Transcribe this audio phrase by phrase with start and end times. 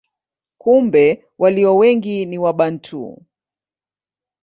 [0.57, 3.25] Kumbe walio wengi ni Wabantu.